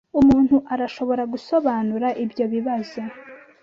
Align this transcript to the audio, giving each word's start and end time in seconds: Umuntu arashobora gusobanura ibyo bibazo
Umuntu 0.19 0.55
arashobora 0.73 1.23
gusobanura 1.33 2.07
ibyo 2.23 2.45
bibazo 2.53 2.99